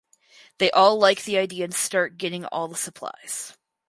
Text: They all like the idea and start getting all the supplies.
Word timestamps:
They 0.57 0.71
all 0.71 0.97
like 0.97 1.25
the 1.25 1.37
idea 1.37 1.63
and 1.63 1.75
start 1.75 2.17
getting 2.17 2.45
all 2.45 2.67
the 2.67 2.75
supplies. 2.75 3.55